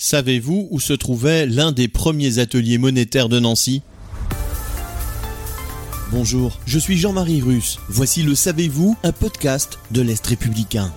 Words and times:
Savez-vous 0.00 0.68
où 0.70 0.78
se 0.78 0.92
trouvait 0.92 1.46
l'un 1.46 1.72
des 1.72 1.88
premiers 1.88 2.38
ateliers 2.38 2.78
monétaires 2.78 3.28
de 3.28 3.40
Nancy? 3.40 3.82
Bonjour, 6.12 6.58
je 6.66 6.78
suis 6.78 6.96
Jean-Marie 6.96 7.42
Russe. 7.42 7.78
Voici 7.88 8.22
le 8.22 8.36
Savez-vous, 8.36 8.96
un 9.02 9.10
podcast 9.10 9.78
de 9.90 10.00
l'Est 10.00 10.24
républicain. 10.24 10.92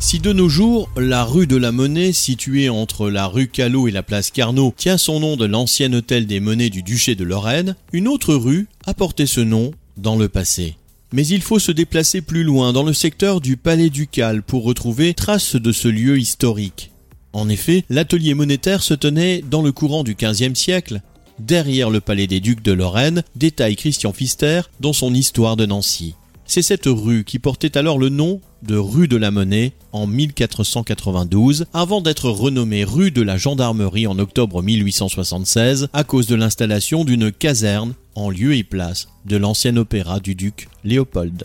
Si 0.00 0.18
de 0.18 0.32
nos 0.32 0.48
jours, 0.48 0.90
la 0.96 1.24
rue 1.24 1.46
de 1.46 1.56
la 1.56 1.70
Monnaie, 1.70 2.12
située 2.12 2.68
entre 2.68 3.08
la 3.08 3.26
rue 3.26 3.46
Callot 3.46 3.88
et 3.88 3.92
la 3.92 4.02
place 4.02 4.30
Carnot, 4.32 4.74
tient 4.76 4.98
son 4.98 5.20
nom 5.20 5.36
de 5.36 5.46
l'ancien 5.46 5.92
hôtel 5.92 6.26
des 6.26 6.40
monnaies 6.40 6.70
du 6.70 6.82
duché 6.82 7.14
de 7.14 7.24
Lorraine, 7.24 7.76
une 7.92 8.08
autre 8.08 8.34
rue 8.34 8.66
a 8.84 8.94
porté 8.94 9.26
ce 9.26 9.40
nom 9.40 9.70
dans 9.96 10.16
le 10.16 10.28
passé. 10.28 10.76
Mais 11.12 11.26
il 11.26 11.40
faut 11.40 11.60
se 11.60 11.72
déplacer 11.72 12.20
plus 12.20 12.42
loin 12.42 12.72
dans 12.72 12.82
le 12.82 12.92
secteur 12.92 13.40
du 13.40 13.56
Palais 13.56 13.90
Ducal 13.90 14.42
pour 14.42 14.64
retrouver 14.64 15.14
traces 15.14 15.54
de 15.54 15.70
ce 15.72 15.86
lieu 15.86 16.18
historique. 16.18 16.90
En 17.36 17.50
effet, 17.50 17.84
l'atelier 17.90 18.32
monétaire 18.32 18.82
se 18.82 18.94
tenait 18.94 19.42
dans 19.42 19.60
le 19.60 19.70
courant 19.70 20.04
du 20.04 20.14
XVe 20.14 20.54
siècle, 20.54 21.02
derrière 21.38 21.90
le 21.90 22.00
palais 22.00 22.26
des 22.26 22.40
ducs 22.40 22.62
de 22.62 22.72
Lorraine, 22.72 23.24
détaille 23.34 23.76
Christian 23.76 24.12
Pfister 24.12 24.62
dans 24.80 24.94
son 24.94 25.12
Histoire 25.12 25.54
de 25.54 25.66
Nancy. 25.66 26.14
C'est 26.46 26.62
cette 26.62 26.86
rue 26.86 27.24
qui 27.24 27.38
portait 27.38 27.76
alors 27.76 27.98
le 27.98 28.08
nom 28.08 28.40
de 28.62 28.78
rue 28.78 29.06
de 29.06 29.18
la 29.18 29.30
Monnaie 29.30 29.72
en 29.92 30.06
1492, 30.06 31.66
avant 31.74 32.00
d'être 32.00 32.30
renommée 32.30 32.84
rue 32.84 33.10
de 33.10 33.20
la 33.20 33.36
Gendarmerie 33.36 34.06
en 34.06 34.18
octobre 34.18 34.62
1876 34.62 35.88
à 35.92 36.04
cause 36.04 36.28
de 36.28 36.36
l'installation 36.36 37.04
d'une 37.04 37.30
caserne 37.30 37.92
en 38.14 38.30
lieu 38.30 38.54
et 38.54 38.64
place 38.64 39.08
de 39.26 39.36
l'ancien 39.36 39.76
opéra 39.76 40.20
du 40.20 40.34
duc 40.34 40.68
Léopold. 40.84 41.44